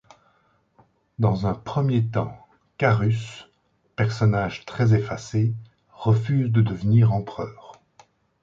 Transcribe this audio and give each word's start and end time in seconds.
Dans 1.19 1.45
un 1.45 1.53
premier 1.53 2.03
temps, 2.09 2.35
Carus, 2.79 3.47
personnage 3.95 4.65
très 4.65 4.95
effacé, 4.95 5.53
refuse 5.91 6.49
de 6.51 6.61
devenir 6.61 7.13
empereur. 7.13 7.79